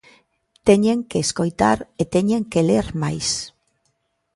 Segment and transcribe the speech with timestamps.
[0.67, 3.27] Teñen que escoitar e teñen que ler máis.